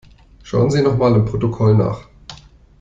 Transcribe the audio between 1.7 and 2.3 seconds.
nach.